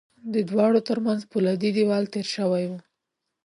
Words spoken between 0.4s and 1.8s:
دواړو ترمنځ پولادي